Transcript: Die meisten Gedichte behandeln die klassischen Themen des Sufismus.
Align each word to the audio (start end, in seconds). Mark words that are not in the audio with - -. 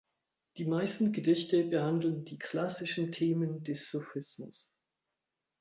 Die 0.57 0.65
meisten 0.65 1.11
Gedichte 1.13 1.63
behandeln 1.63 2.25
die 2.25 2.39
klassischen 2.39 3.11
Themen 3.11 3.63
des 3.63 3.87
Sufismus. 3.91 4.67